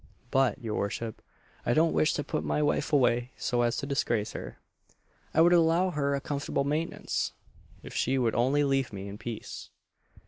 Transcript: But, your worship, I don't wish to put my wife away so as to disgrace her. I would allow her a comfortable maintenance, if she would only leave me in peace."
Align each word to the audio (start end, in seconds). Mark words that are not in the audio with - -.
But, 0.31 0.57
your 0.57 0.73
worship, 0.73 1.21
I 1.63 1.75
don't 1.75 1.93
wish 1.93 2.13
to 2.15 2.23
put 2.23 2.43
my 2.43 2.63
wife 2.63 2.91
away 2.91 3.33
so 3.37 3.61
as 3.61 3.77
to 3.77 3.85
disgrace 3.85 4.31
her. 4.31 4.57
I 5.31 5.41
would 5.41 5.53
allow 5.53 5.91
her 5.91 6.15
a 6.15 6.19
comfortable 6.19 6.63
maintenance, 6.63 7.33
if 7.83 7.93
she 7.93 8.17
would 8.17 8.33
only 8.33 8.63
leave 8.63 8.91
me 8.91 9.07
in 9.07 9.19
peace." 9.19 9.69